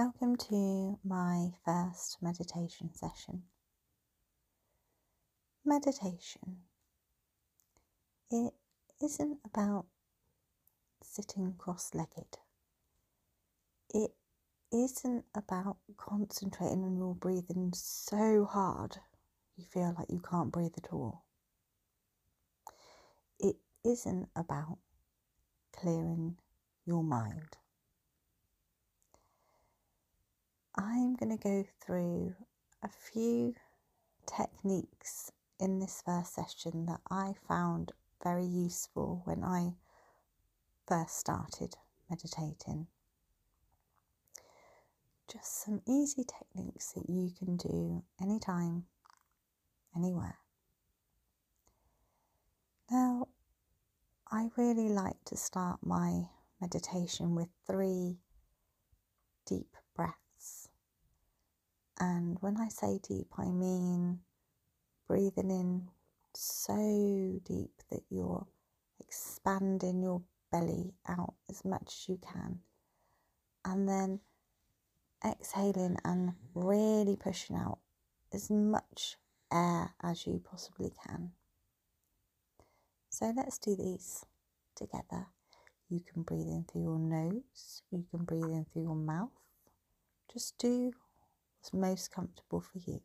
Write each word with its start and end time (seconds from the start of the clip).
Welcome 0.00 0.36
to 0.36 0.96
my 1.02 1.48
first 1.64 2.18
meditation 2.22 2.90
session. 2.94 3.42
Meditation. 5.64 6.58
It 8.30 8.52
isn't 9.02 9.38
about 9.44 9.86
sitting 11.02 11.52
cross 11.58 11.90
legged. 11.94 12.38
It 13.92 14.12
isn't 14.72 15.24
about 15.34 15.78
concentrating 15.96 16.84
on 16.84 16.96
your 16.96 17.16
breathing 17.16 17.72
so 17.74 18.44
hard 18.44 18.98
you 19.56 19.64
feel 19.64 19.96
like 19.98 20.10
you 20.10 20.20
can't 20.20 20.52
breathe 20.52 20.74
at 20.76 20.92
all. 20.92 21.24
It 23.40 23.56
isn't 23.84 24.28
about 24.36 24.78
clearing 25.72 26.36
your 26.86 27.02
mind. 27.02 27.56
I'm 30.78 31.16
going 31.16 31.36
to 31.36 31.42
go 31.42 31.64
through 31.84 32.34
a 32.84 32.88
few 32.88 33.52
techniques 34.26 35.32
in 35.58 35.80
this 35.80 36.02
first 36.06 36.34
session 36.34 36.86
that 36.86 37.00
I 37.10 37.32
found 37.48 37.90
very 38.22 38.46
useful 38.46 39.22
when 39.24 39.42
I 39.42 39.72
first 40.86 41.18
started 41.18 41.74
meditating. 42.08 42.86
Just 45.30 45.64
some 45.64 45.82
easy 45.84 46.24
techniques 46.24 46.92
that 46.92 47.10
you 47.10 47.32
can 47.36 47.56
do 47.56 48.04
anytime, 48.22 48.84
anywhere. 49.96 50.38
Now, 52.88 53.26
I 54.30 54.48
really 54.56 54.88
like 54.88 55.24
to 55.26 55.36
start 55.36 55.80
my 55.82 56.28
meditation 56.60 57.34
with 57.34 57.48
three 57.66 58.18
deep. 59.44 59.76
And 62.00 62.38
when 62.40 62.56
I 62.58 62.68
say 62.68 63.00
deep, 63.06 63.28
I 63.36 63.46
mean 63.46 64.20
breathing 65.06 65.50
in 65.50 65.88
so 66.34 67.40
deep 67.44 67.72
that 67.90 68.02
you're 68.10 68.46
expanding 69.00 70.02
your 70.02 70.22
belly 70.52 70.92
out 71.08 71.34
as 71.50 71.64
much 71.64 71.86
as 71.86 72.08
you 72.08 72.18
can. 72.18 72.60
And 73.64 73.88
then 73.88 74.20
exhaling 75.24 75.96
and 76.04 76.34
really 76.54 77.16
pushing 77.16 77.56
out 77.56 77.78
as 78.32 78.50
much 78.50 79.16
air 79.52 79.94
as 80.02 80.26
you 80.26 80.40
possibly 80.48 80.92
can. 81.04 81.32
So 83.10 83.32
let's 83.36 83.58
do 83.58 83.74
these 83.74 84.24
together. 84.76 85.26
You 85.88 86.00
can 86.00 86.22
breathe 86.22 86.46
in 86.46 86.64
through 86.70 86.82
your 86.82 86.98
nose, 86.98 87.82
you 87.90 88.04
can 88.10 88.24
breathe 88.24 88.44
in 88.44 88.66
through 88.72 88.82
your 88.82 88.94
mouth. 88.94 89.30
Just 90.32 90.58
do 90.58 90.92
what's 91.60 91.72
most 91.72 92.10
comfortable 92.12 92.60
for 92.60 92.78
you. 92.78 93.00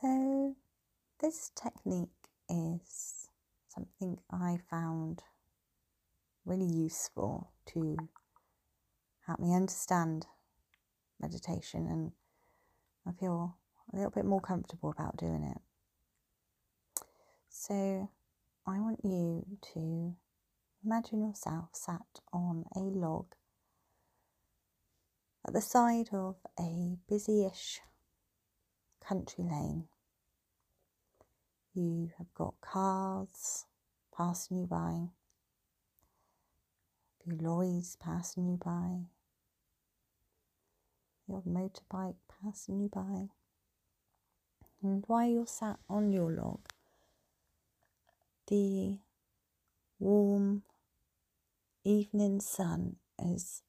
So 0.00 0.54
this 1.20 1.50
technique 1.54 2.08
is 2.48 3.28
something 3.68 4.18
I 4.30 4.58
found 4.70 5.22
really 6.44 6.66
useful 6.66 7.50
to 7.72 7.96
help 9.26 9.40
me 9.40 9.54
understand 9.54 10.26
meditation 11.20 11.86
and 11.86 12.12
I 13.06 13.12
feel 13.18 13.56
a 13.92 13.96
little 13.96 14.10
bit 14.10 14.24
more 14.24 14.40
comfortable 14.40 14.90
about 14.90 15.16
doing 15.16 15.42
it. 15.42 15.60
So 17.48 18.08
I 18.66 18.78
want 18.80 19.00
you 19.02 19.44
to 19.74 20.14
imagine 20.84 21.22
yourself 21.22 21.70
sat 21.72 22.20
on 22.32 22.64
a 22.76 22.80
log 22.80 23.26
at 25.46 25.54
the 25.54 25.60
side 25.60 26.10
of 26.12 26.36
a 26.58 26.96
busy-ish 27.08 27.80
country 29.06 29.44
lane. 29.44 29.84
You 31.74 32.10
have 32.18 32.32
got 32.34 32.54
cars 32.60 33.66
passing 34.16 34.58
you 34.58 34.66
by, 34.66 35.10
a 37.20 37.24
few 37.24 37.38
lorries 37.40 37.96
passing 38.00 38.48
you 38.48 38.56
by, 38.56 39.06
the 41.26 41.34
odd 41.34 41.44
motorbike 41.44 42.16
passing 42.42 42.80
you 42.80 42.88
by. 42.88 43.28
And 44.82 45.04
while 45.06 45.28
you're 45.28 45.46
sat 45.46 45.78
on 45.88 46.12
your 46.12 46.32
log, 46.32 46.60
the 48.46 48.98
warm 49.98 50.62
evening 51.84 52.40
sun 52.40 52.96
is 53.18 53.62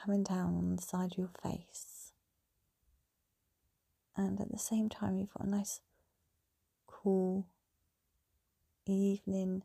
coming 0.00 0.22
down 0.22 0.56
on 0.56 0.76
the 0.76 0.82
side 0.82 1.12
of 1.12 1.18
your 1.18 1.30
face. 1.42 1.93
And 4.16 4.40
at 4.40 4.50
the 4.50 4.58
same 4.58 4.88
time, 4.88 5.18
you've 5.18 5.32
got 5.34 5.46
a 5.46 5.50
nice, 5.50 5.80
cool 6.86 7.46
evening 8.86 9.62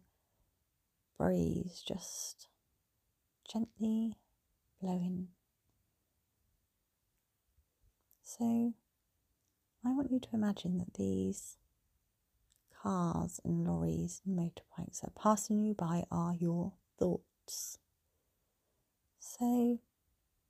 breeze 1.18 1.84
just 1.86 2.48
gently 3.52 4.16
blowing. 4.82 5.28
So, 8.24 8.74
I 9.86 9.92
want 9.92 10.12
you 10.12 10.20
to 10.20 10.30
imagine 10.34 10.78
that 10.78 10.94
these 10.94 11.58
cars 12.82 13.40
and 13.44 13.68
lorries 13.68 14.22
and 14.26 14.38
motorbikes 14.38 15.02
that 15.02 15.10
are 15.10 15.22
passing 15.22 15.60
you 15.60 15.74
by 15.74 16.04
are 16.12 16.34
your 16.34 16.74
thoughts. 16.98 17.78
So, 19.20 19.80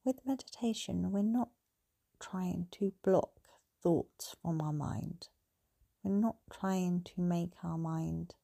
with 0.04 0.26
meditation, 0.26 1.12
we're 1.12 1.24
not 1.24 1.50
trying 2.20 2.68
to 2.74 2.94
block 3.04 3.39
thoughts 3.82 4.36
from 4.42 4.62
our 4.62 4.74
mind. 4.74 5.28
We're 6.04 6.16
not 6.16 6.38
trying 6.52 7.04
to 7.04 7.22
make 7.22 7.54
our 7.64 7.78
mind 7.78 8.36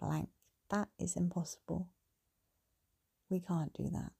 blank. 0.00 0.28
That 0.70 0.88
is 0.98 1.16
impossible. 1.16 1.88
We 3.28 3.40
can't 3.40 3.72
do 3.72 3.88
that. 3.90 4.12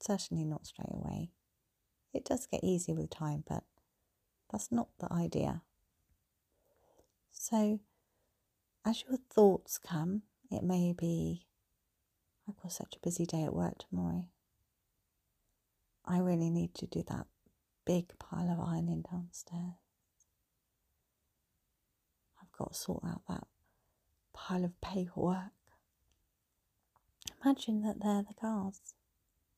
Certainly 0.00 0.44
not 0.44 0.66
straight 0.66 0.92
away. 0.92 1.30
It 2.12 2.24
does 2.24 2.46
get 2.46 2.64
easier 2.64 2.94
with 2.94 3.10
time, 3.10 3.44
but 3.48 3.64
that's 4.50 4.72
not 4.72 4.88
the 4.98 5.12
idea. 5.12 5.62
So, 7.30 7.80
as 8.84 9.04
your 9.08 9.18
thoughts 9.30 9.78
come, 9.78 10.22
it 10.50 10.62
may 10.62 10.92
be, 10.92 11.46
I've 12.48 12.60
got 12.62 12.72
such 12.72 12.96
a 12.96 13.00
busy 13.00 13.26
day 13.26 13.42
at 13.44 13.54
work 13.54 13.78
tomorrow. 13.78 14.26
I 16.04 16.18
really 16.18 16.50
need 16.50 16.74
to 16.76 16.86
do 16.86 17.02
that 17.08 17.26
big 17.86 18.18
pile 18.18 18.50
of 18.50 18.60
ironing 18.60 19.04
downstairs. 19.10 19.80
I've 22.40 22.52
got 22.52 22.72
to 22.72 22.78
sort 22.78 23.04
out 23.04 23.22
that 23.28 23.46
pile 24.34 24.64
of 24.64 24.78
paperwork. 24.80 25.52
Imagine 27.42 27.82
that 27.82 28.00
they're 28.00 28.24
the 28.26 28.34
cars, 28.38 28.80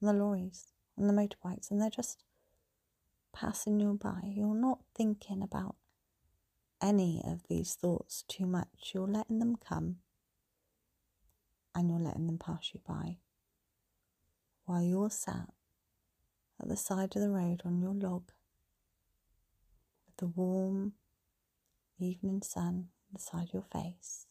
and 0.00 0.08
the 0.08 0.12
lorries, 0.12 0.66
and 0.96 1.08
the 1.08 1.12
motorbikes, 1.12 1.70
and 1.70 1.80
they're 1.80 1.90
just 1.90 2.22
passing 3.32 3.80
you 3.80 3.98
by. 4.00 4.20
You're 4.24 4.54
not 4.54 4.80
thinking 4.94 5.42
about 5.42 5.76
any 6.80 7.22
of 7.24 7.42
these 7.48 7.74
thoughts 7.74 8.24
too 8.28 8.46
much. 8.46 8.92
You're 8.94 9.08
letting 9.08 9.38
them 9.38 9.56
come 9.56 9.96
and 11.74 11.90
you're 11.90 12.00
letting 12.00 12.26
them 12.26 12.38
pass 12.38 12.70
you 12.72 12.80
by 12.86 13.18
while 14.64 14.82
you're 14.82 15.10
sat 15.10 15.48
at 16.60 16.68
the 16.68 16.76
side 16.76 17.14
of 17.14 17.22
the 17.22 17.30
road 17.30 17.62
on 17.64 17.80
your 17.80 17.94
log 17.94 18.30
with 20.06 20.16
the 20.18 20.26
warm 20.26 20.92
evening 21.98 22.42
sun 22.42 22.88
on 23.08 23.12
the 23.14 23.20
side 23.20 23.48
of 23.48 23.54
your 23.54 23.62
face. 23.72 24.26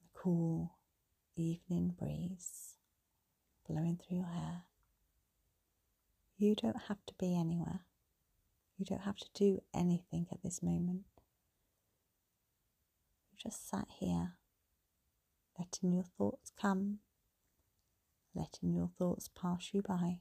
The 0.00 0.20
cool 0.20 0.72
evening 1.36 1.94
breeze 1.98 2.74
blowing 3.68 3.98
through 3.98 4.18
your 4.18 4.26
hair. 4.26 4.62
You 6.38 6.54
don't 6.54 6.82
have 6.88 7.04
to 7.06 7.14
be 7.18 7.36
anywhere. 7.36 7.80
You 8.78 8.84
don't 8.84 9.02
have 9.02 9.16
to 9.16 9.28
do 9.34 9.62
anything 9.74 10.26
at 10.30 10.42
this 10.42 10.62
moment. 10.62 11.04
You 13.30 13.38
just 13.42 13.68
sat 13.68 13.88
here, 13.98 14.32
letting 15.58 15.92
your 15.92 16.04
thoughts 16.04 16.52
come, 16.60 16.98
letting 18.36 18.74
your 18.74 18.90
thoughts 18.98 19.28
pass 19.28 19.70
you 19.72 19.80
by. 19.82 20.18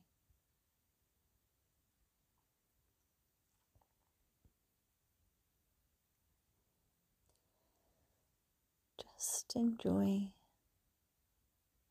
Just 8.98 9.56
enjoy 9.56 10.30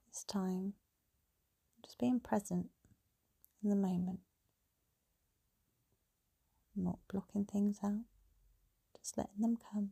this 0.09 0.25
time, 0.25 0.73
just 1.85 1.99
being 1.99 2.21
present 2.21 2.71
in 3.63 3.69
the 3.71 3.77
moment, 3.77 4.21
not 6.75 6.99
blocking 7.13 7.45
things 7.45 7.79
out, 7.85 8.05
just 8.97 9.19
letting 9.19 9.41
them 9.41 9.59
come, 9.73 9.91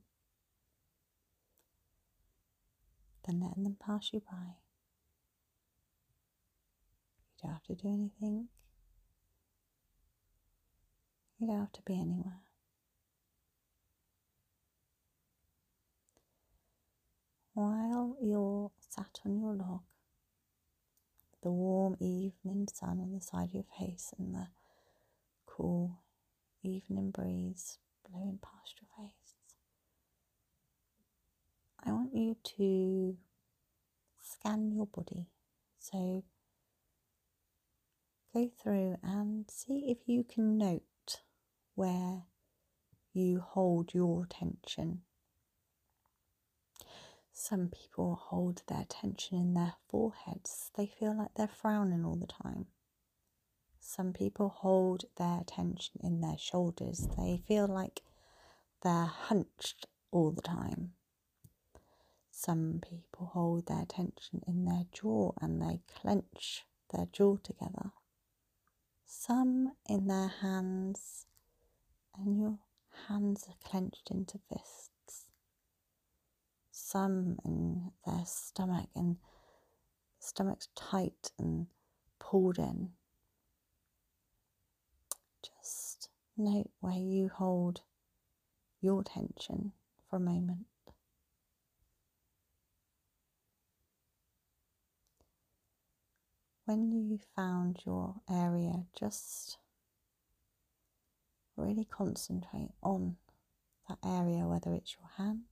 then 3.26 3.40
letting 3.40 3.64
them 3.64 3.76
pass 3.78 4.10
you 4.12 4.20
by. 4.20 4.61
You 7.42 7.48
don't 7.48 7.54
have 7.54 7.62
to 7.64 7.74
do 7.74 7.88
anything, 7.88 8.48
you 11.38 11.46
don't 11.48 11.58
have 11.58 11.72
to 11.72 11.82
be 11.82 11.94
anywhere. 11.94 12.40
While 17.54 18.16
you're 18.22 18.70
sat 18.88 19.20
on 19.26 19.38
your 19.38 19.54
log, 19.54 19.80
the 21.42 21.50
warm 21.50 21.96
evening 21.98 22.68
sun 22.72 23.00
on 23.00 23.12
the 23.12 23.20
side 23.20 23.48
of 23.48 23.54
your 23.54 23.64
face 23.78 24.14
and 24.18 24.34
the 24.34 24.46
cool 25.46 25.98
evening 26.62 27.10
breeze 27.10 27.78
blowing 28.08 28.38
past 28.40 28.76
your 28.80 28.88
face, 29.06 29.34
I 31.84 31.90
want 31.92 32.14
you 32.14 32.36
to 32.56 33.16
scan 34.20 34.70
your 34.72 34.86
body. 34.86 35.26
So 35.80 36.22
go 38.32 38.50
through 38.62 38.96
and 39.02 39.50
see 39.50 39.90
if 39.90 40.08
you 40.08 40.24
can 40.24 40.56
note 40.58 41.20
where 41.74 42.22
you 43.12 43.40
hold 43.40 43.94
your 43.94 44.26
tension 44.26 45.02
some 47.34 47.68
people 47.70 48.14
hold 48.14 48.62
their 48.68 48.84
tension 48.88 49.38
in 49.38 49.54
their 49.54 49.74
foreheads. 49.88 50.70
They 50.76 50.86
feel 50.86 51.16
like 51.16 51.34
they're 51.34 51.48
frowning 51.48 52.04
all 52.04 52.14
the 52.14 52.26
time. 52.26 52.66
Some 53.80 54.12
people 54.12 54.50
hold 54.50 55.04
their 55.16 55.42
tension 55.46 56.00
in 56.02 56.20
their 56.20 56.38
shoulders. 56.38 57.08
They 57.16 57.42
feel 57.48 57.66
like 57.66 58.02
they're 58.82 59.06
hunched 59.06 59.86
all 60.10 60.30
the 60.30 60.42
time. 60.42 60.92
Some 62.30 62.80
people 62.80 63.30
hold 63.32 63.66
their 63.66 63.86
tension 63.86 64.42
in 64.46 64.64
their 64.64 64.84
jaw 64.92 65.32
and 65.40 65.60
they 65.60 65.80
clench 66.00 66.64
their 66.92 67.06
jaw 67.12 67.36
together. 67.36 67.92
Some 69.14 69.72
in 69.86 70.06
their 70.06 70.28
hands, 70.28 71.26
and 72.16 72.38
your 72.38 72.58
hands 73.08 73.46
are 73.48 73.68
clenched 73.68 74.10
into 74.10 74.38
fists 74.48 74.82
some 76.92 77.36
in 77.44 77.92
their 78.04 78.24
stomach 78.26 78.88
and 78.94 79.16
stomach's 80.18 80.68
tight 80.74 81.30
and 81.38 81.66
pulled 82.18 82.58
in. 82.58 82.90
Just 85.42 86.08
note 86.36 86.70
where 86.80 86.98
you 86.98 87.28
hold 87.28 87.82
your 88.80 89.04
tension 89.04 89.72
for 90.08 90.16
a 90.16 90.20
moment. 90.20 90.66
When 96.64 96.92
you 96.92 97.18
found 97.34 97.80
your 97.84 98.16
area, 98.30 98.84
just 98.98 99.58
really 101.56 101.84
concentrate 101.84 102.70
on 102.82 103.16
that 103.88 103.98
area, 104.04 104.46
whether 104.46 104.72
it's 104.72 104.96
your 104.98 105.10
hands 105.26 105.44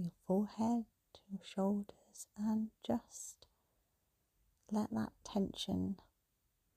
your 0.00 0.12
forehead, 0.26 0.84
your 1.30 1.40
shoulders, 1.44 2.26
and 2.36 2.68
just 2.86 3.46
let 4.70 4.90
that 4.92 5.12
tension 5.24 5.96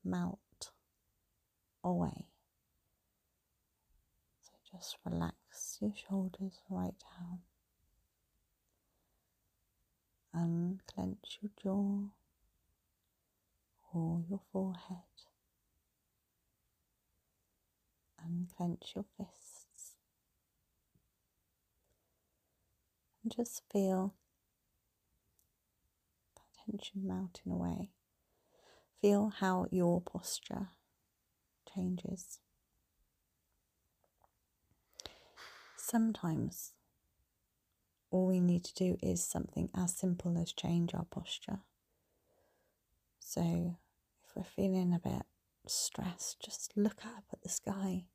melt 0.04 0.72
away. 1.84 2.28
So 4.42 4.52
just 4.78 4.98
relax 5.06 5.78
your 5.80 5.94
shoulders 5.96 6.60
right 6.70 6.96
down. 7.20 7.40
Unclench 10.34 11.40
your 11.42 11.52
jaw 11.62 12.10
or 13.94 14.22
your 14.30 14.42
forehead. 14.52 14.98
Unclench 18.26 18.94
your 18.96 19.06
fists. 19.18 19.54
and 23.24 23.34
just 23.36 23.64
feel 23.72 24.14
that 26.36 26.72
tension 26.72 27.08
melting 27.08 27.52
away. 27.52 27.90
Feel 29.02 29.30
how 29.40 29.68
your 29.72 30.02
posture 30.02 30.68
changes. 31.74 32.40
Sometimes 35.78 36.72
all 38.12 38.28
we 38.28 38.40
need 38.40 38.64
to 38.64 38.74
do 38.76 38.98
is 39.02 39.24
something 39.24 39.70
as 39.76 39.94
simple 39.94 40.38
as 40.38 40.54
change 40.54 40.94
our 40.94 41.06
posture. 41.06 41.60
So, 43.20 43.78
we're 44.36 44.44
feeling 44.44 44.94
a 44.94 45.00
bit 45.00 45.24
stressed, 45.68 46.42
just 46.44 46.74
look 46.76 47.06
up 47.06 47.24
at 47.32 47.42
the 47.42 47.50
sky. 47.50 48.06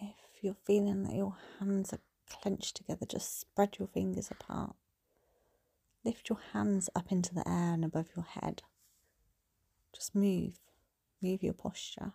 If 0.00 0.42
you're 0.42 0.56
feeling 0.66 1.04
that 1.04 1.14
your 1.14 1.36
hands 1.58 1.92
are 1.92 2.00
clenched 2.30 2.76
together, 2.76 3.06
just 3.06 3.40
spread 3.40 3.76
your 3.78 3.88
fingers 3.88 4.30
apart. 4.30 4.76
Lift 6.04 6.28
your 6.28 6.38
hands 6.52 6.88
up 6.94 7.10
into 7.10 7.34
the 7.34 7.48
air 7.48 7.74
and 7.74 7.84
above 7.84 8.08
your 8.14 8.24
head. 8.24 8.62
Just 9.92 10.14
move, 10.14 10.58
move 11.22 11.42
your 11.42 11.54
posture. 11.54 12.12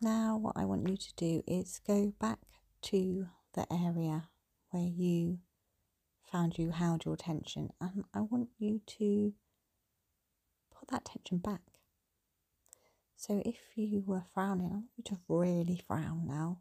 Now, 0.00 0.36
what 0.36 0.56
I 0.56 0.64
want 0.64 0.88
you 0.88 0.96
to 0.96 1.14
do 1.16 1.42
is 1.46 1.80
go 1.86 2.12
back 2.20 2.38
to 2.82 3.26
the 3.54 3.66
area 3.72 4.28
where 4.70 4.86
you 4.86 5.38
found 6.30 6.58
you 6.58 6.70
held 6.70 7.04
your 7.04 7.16
tension, 7.16 7.72
and 7.80 8.04
I 8.12 8.20
want 8.20 8.50
you 8.58 8.80
to 8.98 9.32
put 10.86 10.92
that 10.92 11.04
tension 11.04 11.38
back. 11.38 11.60
So, 13.16 13.42
if 13.44 13.56
you 13.76 14.02
were 14.06 14.24
frowning, 14.34 14.66
I 14.66 14.74
want 14.74 14.84
you 14.96 15.04
to 15.04 15.18
really 15.28 15.82
frown 15.86 16.26
now 16.26 16.58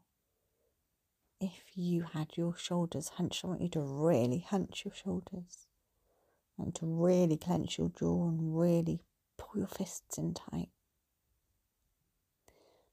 if 1.39 1.63
you 1.75 2.05
had 2.13 2.37
your 2.37 2.55
shoulders 2.57 3.09
hunched, 3.09 3.43
I 3.43 3.47
want 3.47 3.61
you 3.61 3.69
to 3.69 3.81
really 3.81 4.39
hunch 4.39 4.83
your 4.85 4.93
shoulders 4.93 5.67
and 6.57 6.73
to 6.75 6.85
really 6.85 7.37
clench 7.37 7.77
your 7.77 7.89
jaw 7.89 8.29
and 8.29 8.57
really 8.57 9.01
pull 9.37 9.59
your 9.59 9.67
fists 9.67 10.17
in 10.17 10.33
tight. 10.33 10.69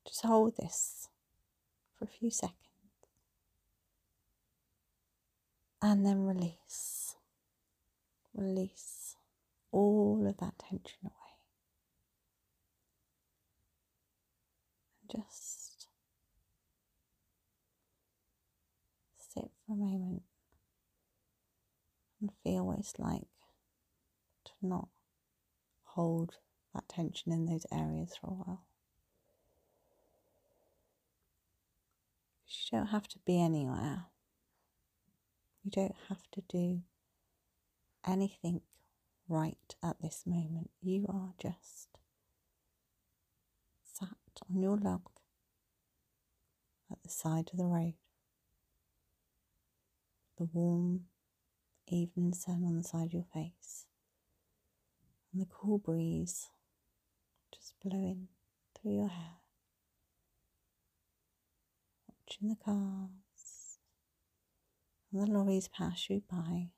Just 0.06 0.22
hold 0.22 0.56
this 0.56 1.08
for 1.96 2.04
a 2.04 2.08
few 2.08 2.30
seconds 2.30 2.58
and 5.80 6.04
then 6.04 6.24
release. 6.24 7.16
Release 8.34 9.16
all 9.70 10.26
of 10.26 10.38
that 10.38 10.58
tension 10.58 10.98
away. 11.04 11.21
And 15.14 15.24
for 19.32 19.50
a 19.72 19.76
moment 19.76 20.22
and 22.20 22.30
feel 22.44 22.66
what 22.66 22.78
it's 22.78 22.98
like 22.98 23.26
to 24.44 24.52
not 24.62 24.88
hold 25.84 26.36
that 26.74 26.88
tension 26.88 27.32
in 27.32 27.46
those 27.46 27.66
areas 27.72 28.12
for 28.20 28.28
a 28.28 28.34
while. 28.34 28.66
You 32.46 32.78
don't 32.78 32.86
have 32.88 33.08
to 33.08 33.18
be 33.26 33.40
anywhere. 33.40 34.04
You 35.64 35.70
don't 35.70 35.96
have 36.08 36.22
to 36.32 36.42
do 36.48 36.80
anything 38.06 38.62
right 39.28 39.56
at 39.82 40.00
this 40.00 40.24
moment. 40.26 40.70
You 40.80 41.06
are 41.08 41.34
just 41.38 41.88
on 44.50 44.62
your 44.62 44.76
lap 44.76 45.02
at 46.90 47.02
the 47.02 47.10
side 47.10 47.48
of 47.52 47.58
the 47.58 47.64
road 47.64 47.94
the 50.38 50.48
warm, 50.52 51.02
evening 51.86 52.32
sun 52.32 52.64
on 52.64 52.76
the 52.76 52.82
side 52.82 53.06
of 53.06 53.12
your 53.12 53.26
face, 53.32 53.86
and 55.32 55.40
the 55.40 55.46
cool 55.46 55.78
breeze 55.78 56.48
just 57.54 57.74
blowing 57.84 58.28
through 58.74 58.96
your 58.96 59.08
hair. 59.08 59.36
Watching 62.08 62.48
the 62.48 62.56
cars 62.56 63.78
and 65.12 65.22
the 65.22 65.26
lorries 65.26 65.68
pass 65.68 66.08
you 66.08 66.22
by. 66.30 66.70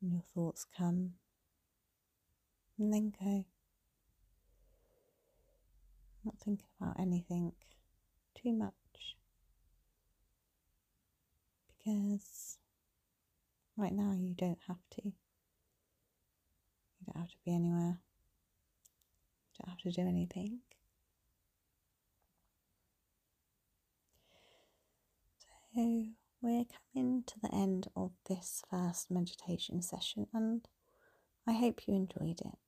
And 0.00 0.12
your 0.12 0.24
thoughts 0.34 0.66
come 0.76 1.12
and 2.82 2.92
then 2.92 3.12
go. 3.22 3.44
Not 6.24 6.38
thinking 6.38 6.66
about 6.80 6.98
anything 6.98 7.52
too 8.34 8.52
much 8.52 8.72
because 11.68 12.58
right 13.76 13.92
now 13.92 14.12
you 14.18 14.34
don't 14.36 14.58
have 14.66 14.78
to. 14.94 15.02
You 15.04 15.12
don't 17.06 17.20
have 17.20 17.30
to 17.30 17.36
be 17.44 17.54
anywhere. 17.54 17.98
You 19.52 19.64
don't 19.64 19.70
have 19.70 19.78
to 19.78 19.90
do 19.92 20.08
anything. 20.08 20.58
So 25.74 26.06
we're 26.40 26.64
coming 26.94 27.22
to 27.26 27.34
the 27.40 27.54
end 27.54 27.88
of 27.96 28.10
this 28.28 28.62
first 28.68 29.10
meditation 29.10 29.82
session 29.82 30.26
and 30.34 30.66
I 31.46 31.52
hope 31.52 31.80
you 31.86 31.94
enjoyed 31.94 32.40
it. 32.40 32.58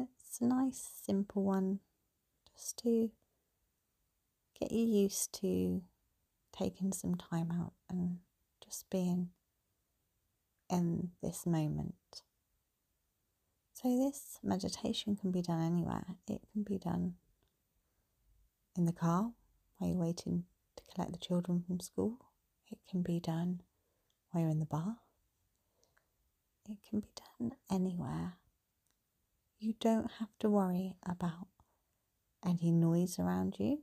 It's 0.00 0.40
a 0.40 0.44
nice, 0.44 0.88
simple 1.04 1.42
one 1.42 1.80
just 2.54 2.78
to 2.78 3.10
get 4.58 4.70
you 4.70 4.84
used 4.84 5.32
to 5.40 5.82
taking 6.52 6.92
some 6.92 7.14
time 7.14 7.50
out 7.50 7.72
and 7.88 8.18
just 8.64 8.88
being 8.90 9.30
in 10.68 11.10
this 11.22 11.46
moment. 11.46 11.94
So, 13.72 13.88
this 13.96 14.38
meditation 14.42 15.16
can 15.16 15.30
be 15.30 15.42
done 15.42 15.62
anywhere. 15.62 16.04
It 16.28 16.42
can 16.52 16.62
be 16.62 16.78
done 16.78 17.14
in 18.76 18.84
the 18.84 18.92
car 18.92 19.32
while 19.78 19.90
you're 19.90 19.98
waiting 19.98 20.44
to 20.76 20.82
collect 20.94 21.12
the 21.12 21.18
children 21.18 21.64
from 21.66 21.80
school. 21.80 22.18
It 22.70 22.78
can 22.88 23.02
be 23.02 23.20
done 23.20 23.62
while 24.30 24.42
you're 24.42 24.50
in 24.50 24.60
the 24.60 24.66
bar. 24.66 24.98
It 26.68 26.76
can 26.88 27.00
be 27.00 27.08
done 27.38 27.52
anywhere. 27.70 28.34
You 29.62 29.74
don't 29.78 30.10
have 30.18 30.30
to 30.38 30.48
worry 30.48 30.96
about 31.06 31.46
any 32.42 32.70
noise 32.70 33.18
around 33.18 33.56
you. 33.58 33.82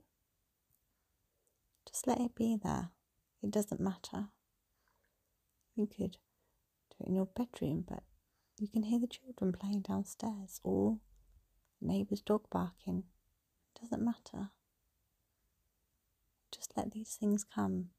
Just 1.88 2.08
let 2.08 2.20
it 2.20 2.34
be 2.34 2.58
there. 2.60 2.90
It 3.44 3.52
doesn't 3.52 3.80
matter. 3.80 4.30
You 5.76 5.86
could 5.86 6.16
do 6.90 6.96
it 6.98 7.06
in 7.06 7.14
your 7.14 7.26
bedroom, 7.26 7.84
but 7.88 8.02
you 8.58 8.66
can 8.66 8.82
hear 8.82 8.98
the 8.98 9.06
children 9.06 9.52
playing 9.52 9.82
downstairs 9.82 10.60
or 10.64 10.98
neighbour's 11.80 12.22
dog 12.22 12.42
barking. 12.50 13.04
It 13.76 13.82
doesn't 13.82 14.04
matter. 14.04 14.50
Just 16.50 16.72
let 16.76 16.90
these 16.90 17.14
things 17.14 17.44
come 17.44 17.90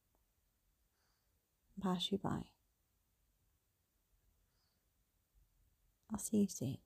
and 1.75 1.81
pass 1.81 2.11
you 2.11 2.17
by. 2.17 2.41
I'll 6.11 6.19
see 6.19 6.39
you 6.39 6.47
soon. 6.49 6.77